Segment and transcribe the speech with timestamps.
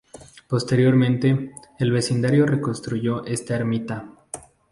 [0.47, 4.09] Posteriormente, el vecindario reconstruyó esta ermita.